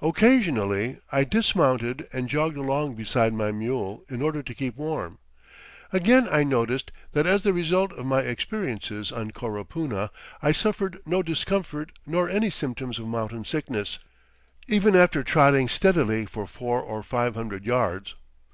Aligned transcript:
Occasionally 0.00 0.98
I 1.10 1.24
dismounted 1.24 2.08
and 2.10 2.26
jogged 2.26 2.56
along 2.56 2.94
beside 2.94 3.34
my 3.34 3.52
mule 3.52 4.02
in 4.08 4.22
order 4.22 4.42
to 4.42 4.54
keep 4.54 4.78
warm. 4.78 5.18
Again 5.92 6.26
I 6.30 6.42
noticed 6.42 6.90
that 7.12 7.26
as 7.26 7.42
the 7.42 7.52
result 7.52 7.92
of 7.92 8.06
my 8.06 8.20
experiences 8.22 9.12
on 9.12 9.32
Coropuna 9.32 10.08
I 10.40 10.52
suffered 10.52 11.00
no 11.04 11.22
discomfort, 11.22 11.92
nor 12.06 12.30
any 12.30 12.48
symptoms 12.48 12.98
of 12.98 13.06
mountain 13.08 13.44
sickness, 13.44 13.98
even 14.68 14.96
after 14.96 15.22
trotting 15.22 15.68
steadily 15.68 16.24
for 16.24 16.46
four 16.46 16.80
or 16.80 17.02
five 17.02 17.34
hundred 17.34 17.66
yards. 17.66 18.14